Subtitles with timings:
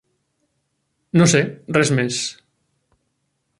[1.21, 1.43] No sé,
[1.77, 2.19] res més.